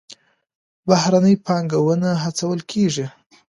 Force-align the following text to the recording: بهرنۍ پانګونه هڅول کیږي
بهرنۍ 0.87 1.35
پانګونه 1.45 2.09
هڅول 2.23 2.59
کیږي 2.71 3.05